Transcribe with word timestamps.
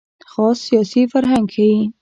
خاص 0.31 0.57
سیاسي 0.67 1.01
فرهنګ 1.11 1.45
ښيي. 1.53 1.77